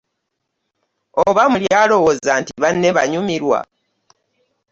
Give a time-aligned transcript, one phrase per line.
[1.27, 3.59] Oba muli alowooza nti banne banyumirwa,